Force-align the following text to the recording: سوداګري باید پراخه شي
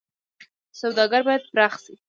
سوداګري 0.79 1.23
باید 1.27 1.43
پراخه 1.51 1.79
شي 1.83 1.93